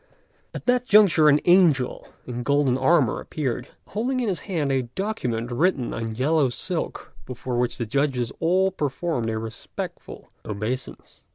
At 0.55 0.65
that 0.65 0.87
juncture 0.87 1.29
an 1.29 1.39
angel 1.45 2.07
in 2.25 2.41
golden 2.41 2.75
armour 2.75 3.19
appeared, 3.19 3.67
holding 3.89 4.19
in 4.19 4.29
his 4.29 4.39
hand 4.49 4.71
a 4.71 4.81
document 4.95 5.51
written 5.51 5.93
on 5.93 6.15
yellow 6.15 6.49
silk, 6.49 7.13
before 7.27 7.59
which 7.59 7.77
the 7.77 7.85
judges 7.85 8.31
all 8.39 8.71
performed 8.71 9.29
a 9.29 9.37
respectful 9.37 10.31
obeisance. 10.43 11.21